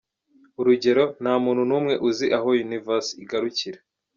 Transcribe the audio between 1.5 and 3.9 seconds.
numwe uzi aho Universe igarukira.